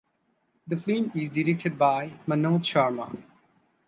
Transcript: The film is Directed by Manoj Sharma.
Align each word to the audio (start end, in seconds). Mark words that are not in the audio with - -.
The 0.65 0.77
film 0.77 1.11
is 1.13 1.29
Directed 1.29 1.77
by 1.77 2.13
Manoj 2.27 2.61
Sharma. 2.61 3.21